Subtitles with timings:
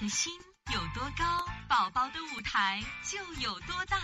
[0.00, 0.32] 的心
[0.72, 1.24] 有多高，
[1.68, 3.96] 宝宝的舞台就有多大。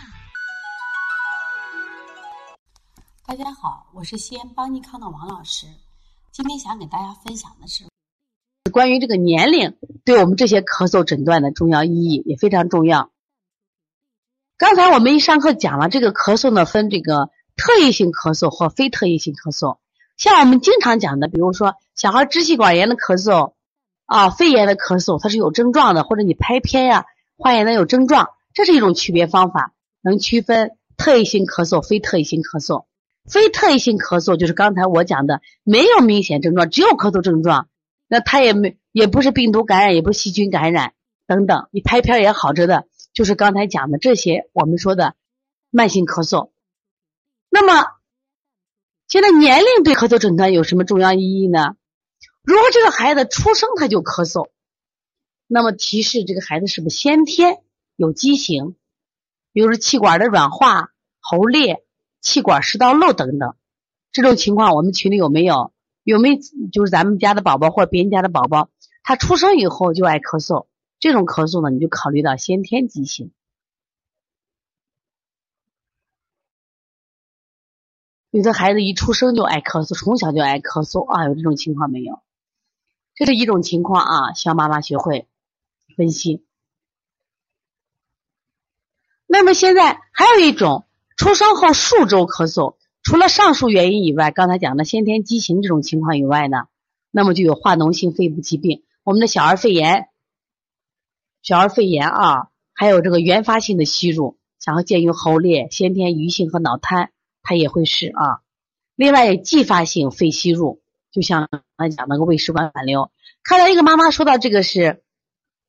[3.24, 5.68] 大家好，我是西安邦尼康的王老师。
[6.32, 7.84] 今天想给大家分享的是
[8.72, 13.12] 关于这个年龄对我们这些咳嗽诊断的重要意义也非常重要。
[14.56, 19.78] 刚才我们一上课讲了，这个咳嗽呢分这个特异性咳嗽和非特异性咳嗽。
[20.16, 23.53] 像我们经常讲的，比如说小孩支气管炎的咳嗽
[24.06, 29.72] 啊，肺炎的咳嗽，它是有症状的，或者你拍片呀、化验的有症状，这是一种区别方法，
[30.02, 32.84] 能区分特异性咳嗽、非特异性咳嗽。
[33.30, 37.68] 非特异性咳嗽就是刚才我讲的，没有明显症状，只有咳嗽症状，
[38.06, 40.92] 那它也没也不是病毒感染，也不是细菌感染
[41.26, 45.14] 等等，你拍片也好着的，就是刚才讲的这些我们说的
[45.70, 46.50] 慢性咳嗽。
[47.48, 47.92] 那么
[49.08, 51.76] 现在年龄对咳嗽诊断有什么重要意义呢？
[52.44, 54.50] 如果这个孩子出生他就咳嗽，
[55.46, 57.62] 那么提示这个孩子是不是先天
[57.96, 58.76] 有畸形，
[59.52, 61.84] 比如说气管的软化、喉裂、
[62.20, 63.56] 气管食道漏等等，
[64.12, 65.72] 这种情况我们群里有没有？
[66.02, 66.36] 有没有
[66.70, 68.68] 就是咱们家的宝宝或者别人家的宝宝，
[69.02, 70.66] 他出生以后就爱咳嗽，
[70.98, 73.32] 这种咳嗽呢，你就考虑到先天畸形。
[78.28, 82.20] 有的孩子一出生就爱咳嗽，从小就爱咳嗽啊，有这种情况没有？
[83.14, 85.26] 这是一种情况啊，需要妈妈学会
[85.96, 86.44] 分析。
[89.26, 96.66] 那么现在还有一种，出生后数周咳嗽，除了上述原因以外，刚才讲的先天畸形这种情况以外呢，
[97.10, 100.08] 那么就有化脓性肺部疾病，我们的小儿肺炎、
[101.42, 107.10] 小儿肺炎啊，还有这个原发性的吸入，想要见于喉裂、先天余性和脑瘫。
[107.46, 108.40] 它也会是啊，
[108.94, 110.80] 另外继发性肺吸入，
[111.14, 113.12] 就像刚才讲那个胃食管反流。
[113.44, 115.02] 看到一个妈妈说到这个是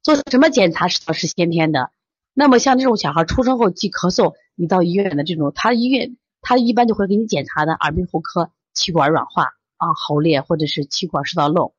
[0.02, 1.92] 做什么检查是是先天的，
[2.34, 9.44] 那么像这种小孩出生后即咳嗽，你到医院的这种，他医院他一般就会给你检查的耳鼻喉科气管软化
[9.78, 11.76] 啊、喉裂或者是气管食道漏。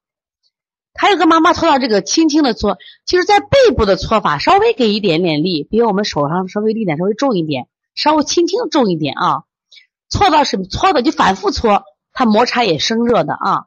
[0.94, 9.44] 还有个妈妈搓到这个轻轻的搓，其实在背部的搓法稍微给一点点力，比我们手上稍微力点稍微重一点，稍微轻轻重一点啊。
[10.08, 11.84] 搓到是搓的就反复搓，
[12.18, 13.66] 它摩擦也生热的啊。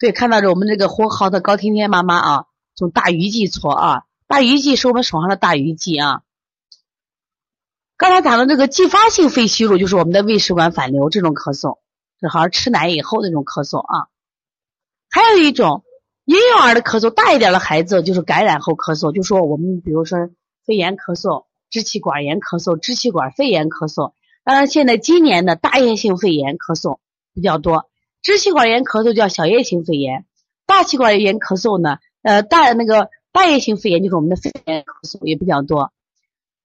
[0.00, 6.22] 对，看到着我们这个活好的高天天妈妈啊，从大鱼际搓啊，大鱼际是我们手上的大鱼际啊。
[7.96, 11.78] 刚才讲的这个继发性肺吸入，就是我们的胃食管反流这种咳嗽，
[12.18, 14.08] 这好像吃奶以后那种咳嗽啊。
[15.08, 15.84] 还有一种
[16.24, 20.18] 婴幼儿的咳嗽，大一点的孩子就是感染后咳嗽，就说我们比如说
[20.66, 24.14] 肺炎咳嗽、支气管炎咳嗽、支气管肺炎咳嗽。
[24.42, 26.98] 当然，现在今年的大叶性肺炎咳嗽
[27.34, 27.88] 比较多，
[28.22, 30.24] 支气管炎咳嗽叫小叶性肺炎，
[30.66, 35.92] 大气管炎咳嗽呢，呃，大那个大叶性肺炎就是我们的肺炎咳嗽也比较多。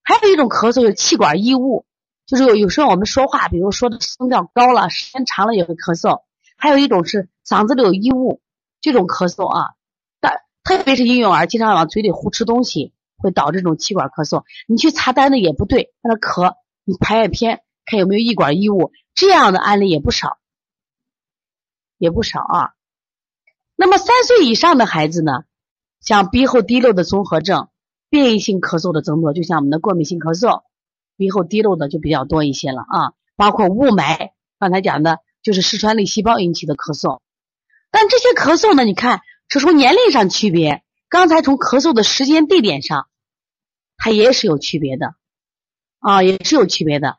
[0.01, 1.85] 还有一种咳嗽是气管异物，
[2.25, 6.21] 就是有有时候我们说话，比如说的声调高了，时间长了也会咳嗽。
[6.57, 8.39] 还有一种是嗓子里有异物，
[8.79, 9.73] 这种咳嗽啊，
[10.21, 14.43] 但特别是婴幼儿经常往嘴里呼吃东西，会导致这种气管咳嗽。
[14.65, 16.55] 你去查单子也不对，在那咳，
[16.85, 17.61] 你拍下片。
[17.85, 20.37] 看有没有异管异物，这样的案例也不少，
[21.97, 22.73] 也不少啊。
[23.75, 25.43] 那么三岁以上的孩子呢，
[26.01, 27.69] 像鼻后滴漏的综合症、
[28.09, 30.63] 变异性咳嗽的增多，就像我们的过敏性咳嗽，
[31.17, 33.13] 鼻后滴漏的就比较多一些了啊。
[33.35, 37.19] 包括雾霾，刚才讲的就是嗜酸类细胞引起的咳嗽。
[37.91, 43.07] 但这些咳嗽呢，你看是从年龄上区别，刚才从咳嗽的时间地点上，
[43.97, 45.15] 它也是有区别的
[45.99, 47.17] 啊，也是有区别的。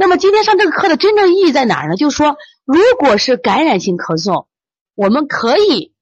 [0.00, 1.96] 那么今天上这个课的真正意义在哪儿呢？
[1.96, 4.46] 就是说，如果是感染性咳嗽，
[4.94, 5.92] 我们可以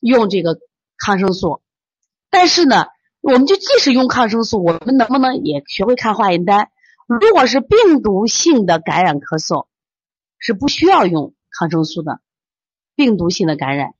[0.00, 0.58] 用这个
[0.98, 1.62] 抗生素，
[2.28, 2.88] 但是呢，
[3.22, 6.68] 我们就即使用抗生素，我们能不能也学会看化验单？
[7.06, 9.66] 如果是病毒性的感染咳嗽，
[10.38, 12.20] 是不需要用抗生素的。
[12.94, 13.94] 病毒性的感染，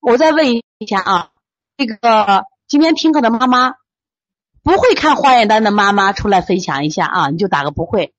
[0.00, 1.30] 我再问一下啊，
[1.76, 3.74] 这个今天听课的妈妈，
[4.62, 8.14] 不会看化验单的妈妈出来分享一下啊，你就打个不会。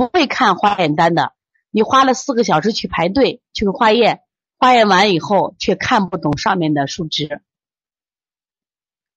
[0.00, 1.34] 不会看化验单的，
[1.70, 4.22] 你花了四个小时去排队去化验，
[4.56, 7.42] 化验完以后却看不懂上面的数值。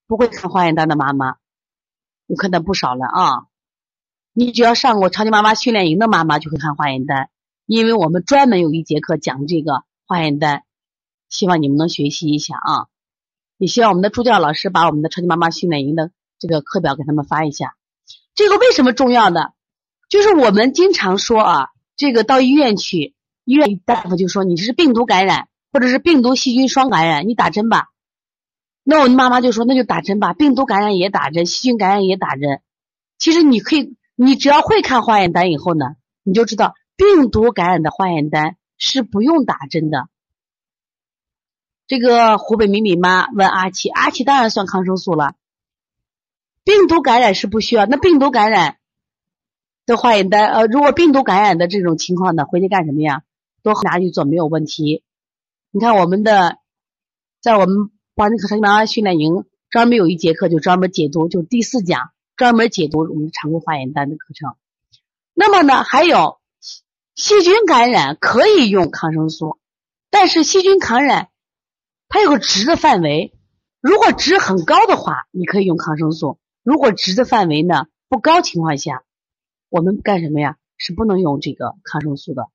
[0.08, 1.38] 不会看化验单的妈妈，
[2.28, 3.46] 我看到不少了啊！
[4.34, 7.30] 你只要上过超级妈妈训练营的妈妈就会看化验单，
[7.66, 10.66] 因为我们专门有一节课讲这个化验单，
[11.30, 12.88] 希望你们能学习一下啊！
[13.58, 17.78] 也希望我们的助教老师把我们的超级妈妈训练营的这个课表给他们发一下。
[18.36, 19.52] 这个为什么重要呢？
[20.13, 23.15] 就是我们经常说啊，这个到医院去，
[23.45, 27.88] 医院大夫就说你是病毒感染或者是病毒细菌双感染，你打针吧。
[28.83, 32.62] 那我的妈妈就说，那就打针吧，病毒感染也打针，细菌感染也打针。
[33.18, 40.10] 其实你可以，你只要会看化验单以后呢，你就知道病毒感染的化验单是不用打针的。
[41.88, 45.33] 这个湖北米米妈问阿奇，阿奇当然算抗生素了。
[46.63, 48.77] 病毒感染是不需要，那病毒感染
[49.86, 53.24] 的化验单，呃，如果病毒感染的这种情况呢，回去干什么呀？
[53.62, 55.04] 都拿去做没有问题。
[55.72, 56.58] 你看我们的，
[57.42, 64.56] 在我们帮你课妈妈训练营专门有一节课，就专门解读，就第四讲专门解读我们常规化验单的课程。
[65.34, 66.40] 那么呢，还有
[67.16, 69.58] 细菌感染可以用抗生素，
[70.10, 71.30] 但是细菌感染
[72.10, 73.34] 它有个值的范围，
[73.82, 76.38] 如果值很高的话，你可以用抗生素。
[76.64, 79.04] 如果值的范围呢不高情况下，
[79.74, 80.58] 我们干什么呀？
[80.78, 82.48] 是不能用这个抗生素的，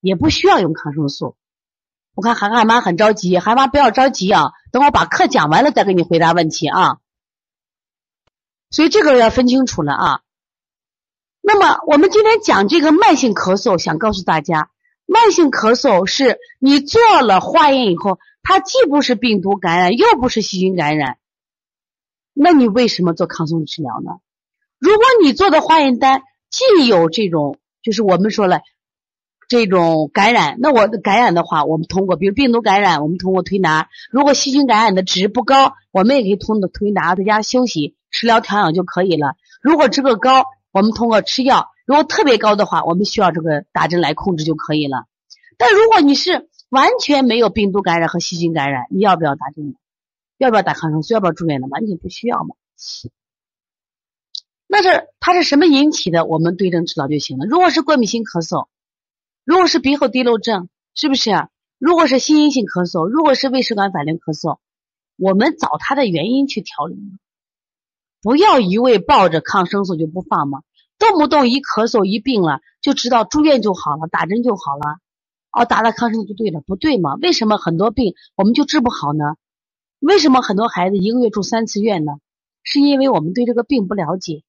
[0.00, 1.36] 也不需要用抗生素。
[2.14, 7.00] 我看涵涵妈很着急，涵妈不要着急啊，等我把课讲完了再给你回答问题啊。
[8.70, 10.20] 所以这个要分清楚了啊。
[11.42, 14.70] 那么我们今天讲这个慢性咳嗽，想告诉大家，
[15.04, 21.18] 慢性咳嗽是你做了化验以后，它既不是病毒感染，又不是细菌感染。
[22.32, 24.20] 那你为什么做抗生素治疗呢？
[24.78, 26.22] 如果你做的化验单
[26.56, 28.60] 既有这种，就是我们说了
[29.46, 39.34] 这种感染，那我的感染的话，我们通过比如病毒感染，我们通过推拿；如果细菌感染的值不高，我们也可以通过推拿，在家休息、食疗调养就可以了。
[39.60, 45.04] 如果这个高，我们通过吃药；如果特别高的话，我们需要这个打针来控制就可以了。
[45.58, 49.76] 但如果你是完全没有病毒感染和细菌感染，你要不要打针？
[50.38, 51.12] 要不要打抗生素？
[51.12, 51.66] 要不要住院的？
[51.68, 52.56] 完全不需要嘛。
[54.68, 56.26] 那是它是什么引起的？
[56.26, 57.46] 我们对症治疗就行了。
[57.46, 58.66] 如果是过敏性咳嗽，
[59.44, 61.48] 如果是鼻后滴漏症，是不是？
[61.78, 64.58] 如果是心因性咳嗽，如果是胃食管反流咳嗽，
[65.16, 66.96] 我们找它的原因去调理。
[68.22, 70.62] 不要一味抱着抗生素就不放嘛，
[70.98, 74.98] 动不动一咳嗽一病了就知道住院就好了，打针就好了。
[75.52, 77.14] 哦，打了抗生素就对了，不对嘛？
[77.14, 79.36] 为什么很多病我们就治不好呢？
[80.00, 82.14] 为什么很多孩子一个月住三次院呢？
[82.64, 84.42] 是因为我们对这个病不了解。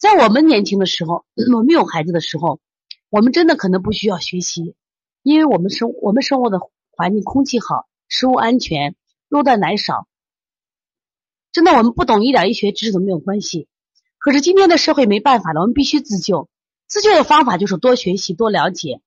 [0.00, 2.58] 在我们年轻的时候，我们有孩子的时候，
[3.10, 4.74] 我们真的可能不需要学习，
[5.22, 6.58] 因为我们生我们生活的
[6.90, 8.96] 环境空气好，食物安全，
[9.28, 10.08] 肉蛋奶少，
[11.52, 13.68] 真的我们不懂一点医学知识都没有关系。
[14.16, 16.48] 可是今天的社会没办法了，我们必须自救。
[16.88, 19.02] 自救的方法就是多学习、多了解，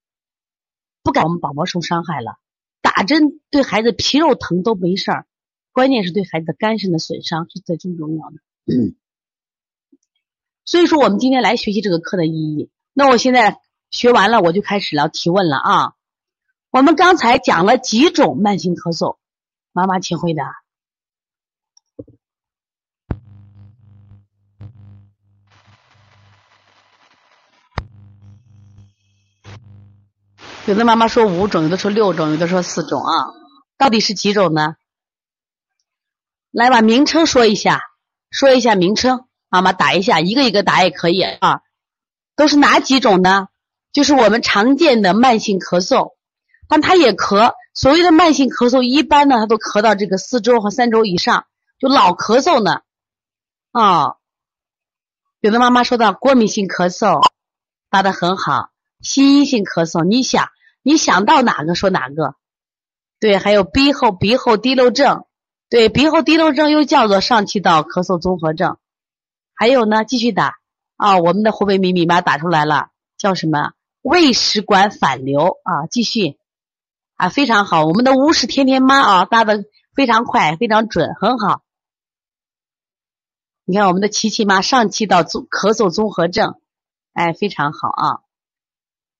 [1.01, 2.37] 不敢我们宝宝受伤害了。
[2.81, 5.25] 打针对孩子皮肉疼都没事儿。
[5.71, 8.35] 关键是对孩子的肝肾的损伤是最最重要的，
[10.65, 12.69] 所以说我们今天来学习这个课的意义。
[12.93, 13.59] 那我现在
[13.91, 15.93] 学完了，我就开始了提问了啊。
[16.71, 19.17] 我们刚才讲了几种慢性咳嗽，
[19.71, 20.61] 妈妈请回答。
[30.65, 33.33] 有的妈妈说五种，有的说六种，有的说四种啊，
[33.77, 34.77] 到底是几种呢？
[36.51, 37.81] 来把名称说一下，
[38.31, 41.61] 说一下名称，妈妈打一下，一个一个打也可以啊。
[42.35, 43.49] 都是哪几种呢？
[43.91, 46.13] 就是我们常见的慢性咳嗽，
[46.67, 47.53] 但他也咳。
[47.75, 51.45] 所谓的慢性咳嗽，一般呢，他都咳到这个四周和三周以上，
[51.77, 52.81] 就老咳嗽呢。
[53.71, 54.15] 啊，
[55.39, 57.21] 有的妈妈说到过敏性咳嗽，
[57.91, 58.71] 答的很好。
[59.01, 60.49] 心因性咳嗽，你想
[60.81, 62.33] 你想到哪个说哪个。
[63.19, 65.25] 对，还有鼻后鼻后滴漏症。
[65.69, 68.77] 对，鼻后滴漏症又叫做上气道咳嗽综合症，
[69.63, 70.57] 还有呢，继续打
[70.97, 73.71] 啊，我们的湖北米米妈打出来了，叫什么？
[74.01, 76.37] 胃食管反流啊，继续
[77.15, 79.63] 啊，非常好，我们的乌氏天天妈啊，答的
[79.95, 81.61] 非常快，非常准，很好。
[83.63, 86.55] 你看我们的琪琪妈上气道综咳嗽综合症，
[87.13, 88.19] 哎，非常好啊。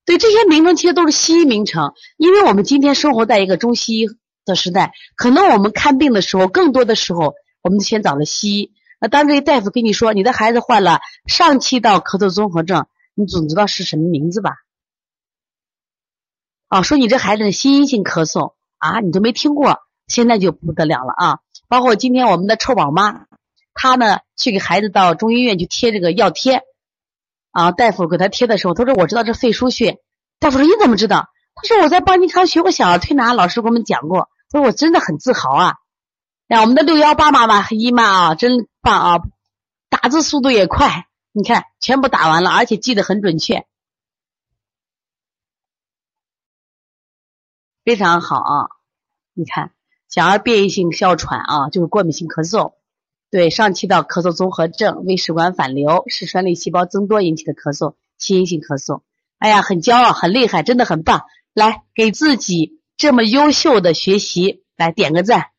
[0.04, 4.08] 对，这些名称其实都是西医名称，因为我们今天生活在一个中西医。
[4.44, 8.74] 的时代，可能我们看病的时候，更多的时候，我们先找了西医。
[9.04, 14.52] 那当这个大夫跟你说，你的孩子患了上气道咳嗽综合症，你总知道是什么名字吧？
[16.70, 21.40] 啊，说你这孩子心因性咳嗽啊，你都没听过，现在就不得了了啊！
[21.68, 23.26] 包括今天我们的臭宝妈，
[23.74, 26.62] 她呢去给孩子到中医院去贴这个药贴，
[27.52, 30.00] 啊，大夫给他贴的时候，他说我知道这肺腧穴。
[30.40, 31.28] 大夫说你怎么知道？
[31.56, 34.30] 他说我在邦尼康学过小儿推拿，老师给我们讲过。
[34.50, 35.74] 说我真的很自豪啊！
[36.48, 39.24] 呀，我们的六幺八妈妈和姨妈啊，真棒啊！
[39.90, 43.66] 打字速度也快，你看全部打完了，而且记得很准确，
[47.86, 48.68] 非常好啊！
[49.34, 49.72] 你看，
[50.10, 52.74] 小儿变异性哮喘啊，就是过敏性咳嗽。
[53.32, 59.02] 对，上气道咳嗽综合症、胃食管反流、嗜酸类细胞增多引起的咳嗽，心因性咳嗽。
[59.40, 61.24] 哎呀，很骄傲，很厉害，真的很棒！
[61.54, 65.53] 来，给自己这么优秀的学习来点个赞。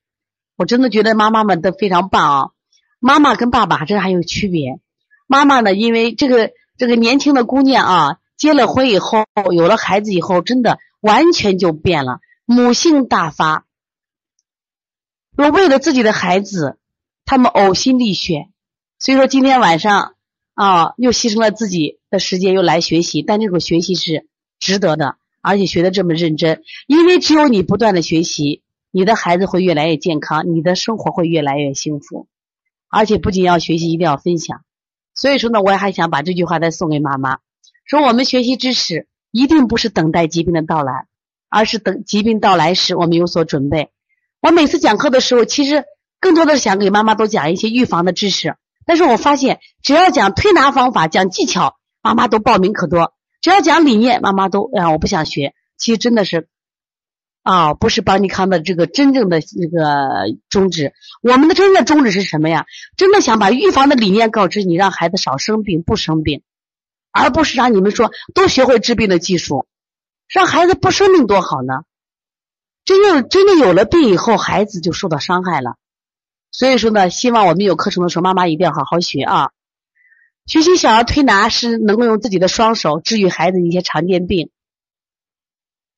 [0.57, 2.51] 我真的觉得妈妈们都非常棒啊！
[3.01, 4.81] 妈妈跟爸爸这还有区别。
[5.27, 13.67] 妈妈呢，因为这个这个年轻的姑娘啊，结了婚以后，有了孩子以后，真的完全就变了，母性大发。
[15.37, 16.79] 我为了自己的孩子。
[17.27, 18.51] 他们呕心沥血，
[18.99, 20.15] 所以说今天晚上
[20.53, 23.23] 啊，又牺牲了自己的时间，又来学习。
[23.23, 24.27] 但这种学习是
[24.59, 28.63] 值得的，而且学的这么认真，因为只有你不断的学习，
[28.95, 32.29] 你的孩子会越来越健康，你的生活会越来越幸福。
[32.89, 34.63] 而且不仅要学习，一定要分享。
[35.15, 37.39] 所以说呢，我也还想把这句话再送给妈妈：
[37.85, 41.07] 说我们学习知识，一定不是等待疾病的到来，
[41.51, 43.91] 而是等疾病到来时，我们有所准备。
[44.41, 45.85] 我每次讲课的时候，其实。
[46.21, 55.53] 更多的想给妈妈多讲一些预防的知识，但是我发现只要讲推拿方法、讲技巧，妈妈都报名可多；只要讲理念，妈妈都啊我不想学。
[55.77, 56.49] 其实真的是
[57.45, 60.95] 啊，不是邦尼康的这个真正的那个宗旨。
[61.23, 62.65] 我们的真正的宗旨是什么呀？
[62.97, 66.43] 真的想把预防的理念告知你，让孩子少生病、不生病，
[67.13, 69.67] 而不是让你们说都学会治病的技术，
[70.27, 71.83] 让孩子不生病多好呢？
[72.87, 75.77] 真正真正有了病以后，孩子就受到伤害了。
[76.51, 79.51] 所以说呢，希望我们有课程的时候，妈妈一定要好好学啊！
[80.47, 84.51] 学习小儿推拿是能够用自己的双手治愈孩子一些常见病。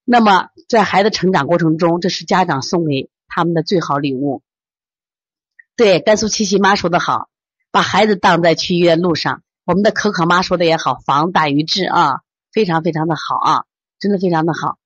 [0.08, 4.40] 那么在孩子成长过程中，这是家长送给他们的最好礼物。
[5.74, 7.28] 对，甘肃七七妈说的好，
[7.72, 9.42] 把孩子当在去医院路上。
[9.64, 12.20] 我们的可可妈说的也好，防大于治啊，
[12.52, 13.64] 非常非常的好啊，
[13.98, 14.78] 真的非常的好。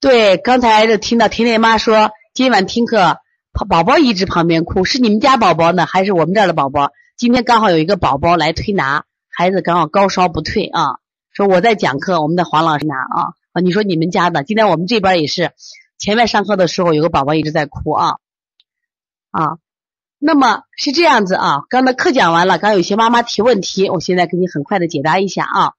[0.00, 2.10] 对，刚才听到甜甜妈说。
[2.34, 3.18] 今晚听课，
[3.68, 6.90] 宝宝一直旁边哭，是你们家宝宝呢，还是我们这儿的宝宝？
[7.18, 10.98] 今天刚好有一个宝宝来推拿，孩子刚好高烧不退啊。
[11.32, 15.52] 说我在讲课，我们的黄老师拿啊啊，你说你们家的，今天我们这边也是，
[15.98, 18.16] 前面上课的时候有个宝宝一直在哭啊
[19.30, 19.56] 啊。
[20.18, 25.72] 那么是这样子啊，刚才课讲完了，刚有些妈妈提问题，我现在给你很快的解答一下啊。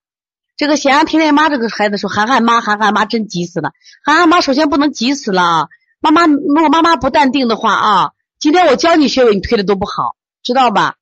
[0.57, 3.72] 这个咸阳甜甜妈这个孩子说，涵涵妈，涵涵妈真急死了，
[4.03, 5.67] 涵涵妈首先不能急死了啊。
[6.00, 10.95] 妈妈，如果妈妈不淡定的话啊，今天我教你穴位，你推的都不好，知道吧？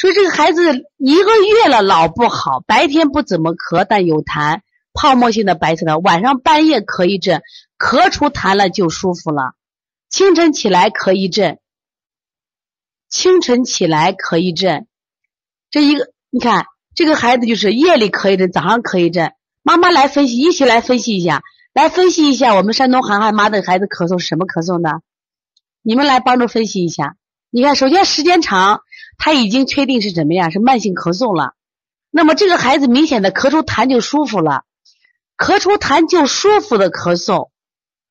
[0.00, 0.62] 说这个孩子
[0.96, 4.60] 一个月了，老不好，白天不怎么咳，但有痰，
[4.94, 7.42] 泡沫性的白色的，晚上半夜咳一阵，
[7.78, 9.52] 咳出痰了就舒服了，
[10.08, 11.58] 清晨起来咳一阵，
[13.10, 14.86] 清晨起来咳一阵，
[15.70, 16.64] 这一个你看，
[16.94, 21.42] 这个孩子就是夜里咳一阵，早上咳一阵，妈妈来分析，一起来分析一下。
[21.74, 25.02] 来分析一下，我们山东涵涵妈的孩子咳嗽是什么咳嗽呢？
[25.82, 27.16] 你们来帮助分析一下。
[27.50, 28.80] 你看，首先时间长，
[29.20, 31.52] 他已经确定是怎么样，是慢性咳嗽了。
[32.10, 34.64] 那么这个孩子明显的咳出痰就舒服了，
[35.38, 37.50] 咳出痰就舒服的咳嗽，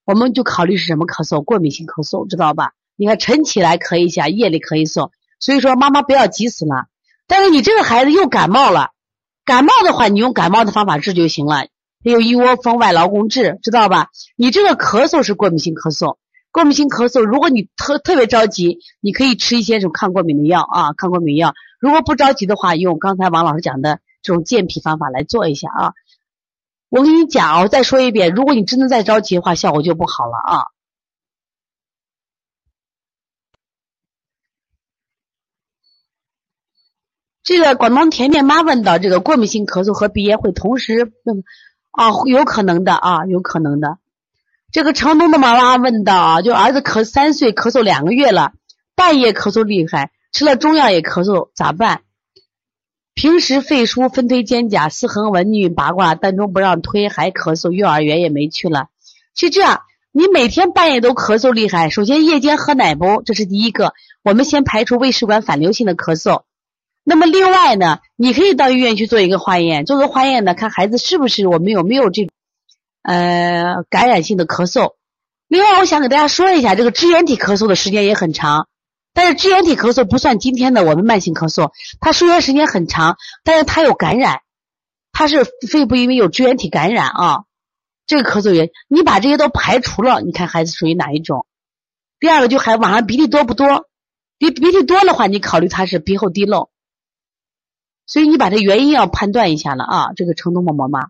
[0.05, 1.43] 我们就考虑是什么咳嗽？
[1.43, 2.71] 过敏性咳嗽，知道吧？
[2.95, 6.85] 你看晨起来咳一下，夜里咳一嗽，所以说妈妈不要急死了。
[7.27, 8.91] 但是你这个孩子又感冒了，
[9.43, 11.67] 感冒的话，你用感冒的方法治就行了。
[12.03, 14.09] 还有一窝蜂外劳宫治，知道吧？
[14.37, 16.17] 你这个咳嗽是过敏性咳嗽，
[16.59, 21.53] 过敏性咳嗽，如果你特特别着急，你可以吃一些这种抗过敏的药啊，抗过敏药。
[21.79, 25.93] 如果不着急的话，用刚才王老师讲的这种健脾方法来做一下啊。
[26.89, 30.65] 我跟你讲，我再说一遍，如果你真的再着急的话，效果就不好了啊。
[37.41, 41.13] 这个广东甜甜妈问到，这个过敏性咳嗽和鼻炎会同时？
[41.91, 43.97] 啊，有可能的啊，有可能的。
[44.71, 48.51] 这个成都的妈妈问到啊，就儿子咳三岁，咳嗽两个月了，
[48.95, 52.01] 半夜咳嗽厉害，吃了中药也咳嗽，咋办？
[53.15, 58.88] 平时肺腧分推肩胛四横纹逆八卦，但中不让推，还咳嗽，幼儿园也没去了。
[59.35, 63.23] 是这样，你每天半夜都咳嗽厉害，首先夜间喝奶不？
[63.23, 66.43] 这是第一个，我们先排除胃食管反流性的咳嗽。
[67.03, 72.29] 那么另外呢，你可以到医院去做一个化验，做个化验呢，看孩子是不是我们有没有这，
[73.09, 74.93] 呃，感染性的咳嗽。
[75.47, 78.67] 另外，我想给大家说一下，这个支原体咳嗽的时间也很长，
[79.15, 84.41] 但是支原体咳嗽不算今天的我们慢性咳嗽，它收源时间很长，但是它有感染，
[85.11, 87.45] 它是肺部因为有支原体感染啊，
[88.05, 91.47] 这个咳嗽也，你把这些都排除了，你看孩子属于哪一种？
[92.19, 93.89] 第二个就还晚上鼻涕多不多？
[94.37, 96.69] 鼻鼻涕多的话，你考虑他是鼻后滴漏。
[98.05, 101.09] 所以你把这原因要判断一下了啊，这个成都某某妈，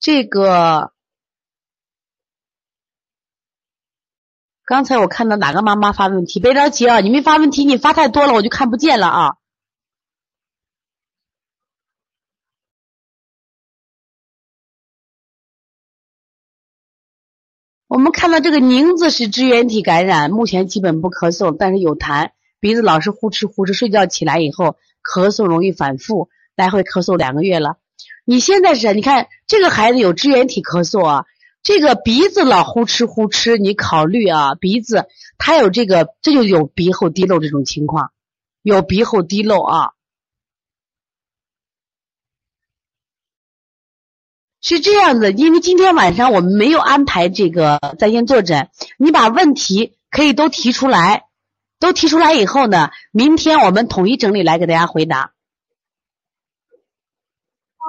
[0.00, 0.92] 这个
[4.64, 9.36] 刚才我看到哪个妈妈发问题别着急啊你没发问题你发太多了我就看不见了啊。
[17.88, 27.79] 我们看到这个宁子是支原体感染目前基本不咳嗽但是有痰鼻子老是呼哧呼哧睡觉起来以后咳嗽容易反复来回咳嗽两个月了
[28.24, 31.24] 你现在是，你看这个孩子有支原体咳嗽啊，
[31.62, 35.06] 这个鼻子老呼哧呼哧，你考虑啊，鼻子
[35.38, 38.12] 他有这个，这就有鼻后滴漏这种情况，
[38.62, 39.90] 有鼻后滴漏啊。
[44.62, 51.24] 是这样的，因为今天晚上我们没有安排这个在线坐诊，你把问题可以都提出来，
[51.78, 55.32] 都提出来以后呢，明天我们统一整理来给大家回答。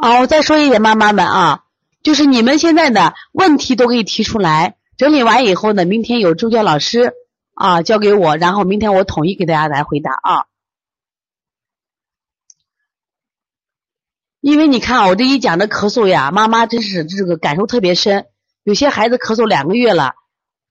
[0.03, 1.63] 好，我再说一点，妈妈们啊，
[2.01, 7.13] 就是你们现在的问题都可以提出来，整理完以后呢，明天有助教老师
[7.53, 10.45] 啊交给我，然后明天我统一给大家来回答啊。
[14.39, 18.25] 因为你看啊，我这一讲的咳嗽呀，妈妈真是这个感受特别深。
[18.63, 20.15] 有些孩子咳嗽两个月了，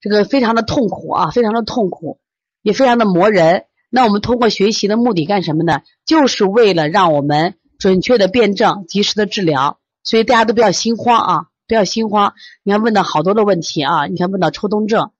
[0.00, 2.18] 这个非常的痛苦啊，非常的痛苦，
[2.62, 3.66] 也非常的磨人。
[3.90, 5.82] 那我们通过学习的目的干什么呢？
[6.04, 9.80] 就是为了让我们准确的辩证、及时的治疗。
[10.04, 12.34] 所以大家都不要心慌啊，不要心慌。
[12.62, 15.10] 你看问到好多的问题啊，你看问到抽动症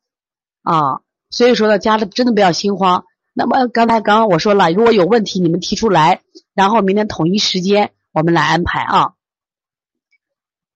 [0.62, 1.00] 啊，
[1.30, 3.04] 所以说呢，家里真的不要心慌。
[3.34, 6.22] 那么刚才刚刚我说了，如果有问题你们提出来，
[6.54, 7.90] 然后明天统一时间。
[8.12, 9.12] 我们来安排啊，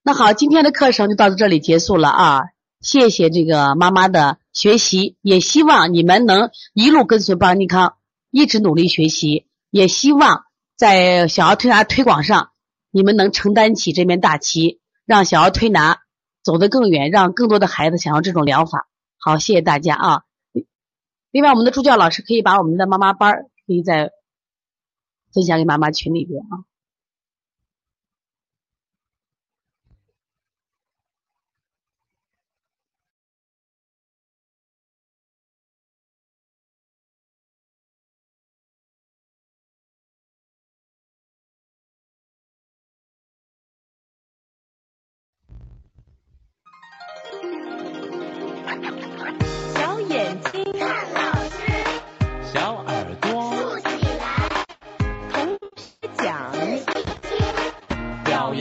[0.04, 2.42] 那好，今天的课程就到这里结束了啊！
[2.80, 7.96] 谢谢这个妈妈的学习，也希望你们能一路跟随邦尼康，
[8.30, 9.48] 一直努力学习。
[9.70, 10.44] 也希望
[10.76, 12.50] 在小儿推拿推广上，
[12.90, 16.00] 你们能承担起这面大旗，让小儿推拿
[16.42, 18.88] 走得更远，让更多的孩子想要这种疗法。
[19.18, 20.22] 好，谢谢大家啊！
[21.30, 23.32] 另外，我们的助教老师可以把我们的妈妈班
[23.66, 24.10] 可以在
[25.32, 26.73] 分享给妈妈群里边啊。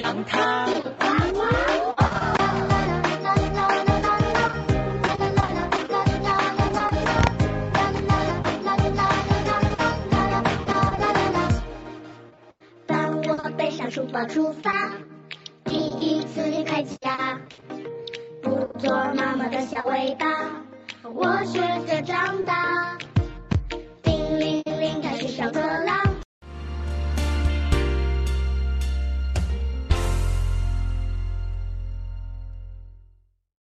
[0.01, 0.23] 当
[12.87, 14.91] 当我背上书包出发，
[15.65, 17.39] 第一次离开家，
[18.41, 20.25] 不做妈妈的小尾巴，
[21.03, 22.97] 我学着长大。